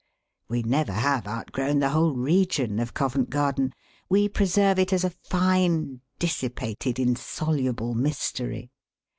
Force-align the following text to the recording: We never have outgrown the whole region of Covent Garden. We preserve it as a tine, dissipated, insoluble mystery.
We 0.47 0.63
never 0.63 0.93
have 0.93 1.27
outgrown 1.27 1.77
the 1.77 1.89
whole 1.89 2.15
region 2.15 2.79
of 2.79 2.95
Covent 2.95 3.29
Garden. 3.29 3.71
We 4.09 4.27
preserve 4.29 4.79
it 4.79 4.91
as 4.91 5.03
a 5.03 5.13
tine, 5.29 6.01
dissipated, 6.17 6.97
insoluble 6.97 7.93
mystery. 7.93 8.71